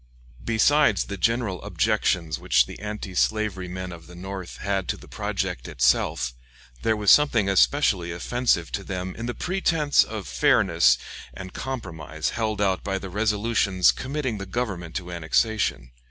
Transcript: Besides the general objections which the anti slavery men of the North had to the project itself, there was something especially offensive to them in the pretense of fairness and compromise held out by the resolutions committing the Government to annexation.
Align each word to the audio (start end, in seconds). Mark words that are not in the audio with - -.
Besides 0.43 1.03
the 1.03 1.15
general 1.17 1.61
objections 1.61 2.39
which 2.39 2.65
the 2.65 2.79
anti 2.79 3.13
slavery 3.13 3.67
men 3.67 3.91
of 3.91 4.07
the 4.07 4.15
North 4.15 4.57
had 4.57 4.87
to 4.87 4.97
the 4.97 5.07
project 5.07 5.67
itself, 5.67 6.33
there 6.81 6.95
was 6.97 7.11
something 7.11 7.47
especially 7.47 8.11
offensive 8.11 8.71
to 8.71 8.83
them 8.83 9.15
in 9.15 9.27
the 9.27 9.35
pretense 9.35 10.03
of 10.03 10.27
fairness 10.27 10.97
and 11.35 11.53
compromise 11.53 12.31
held 12.31 12.59
out 12.59 12.83
by 12.83 12.97
the 12.97 13.11
resolutions 13.11 13.91
committing 13.91 14.39
the 14.39 14.47
Government 14.47 14.95
to 14.95 15.11
annexation. 15.11 15.91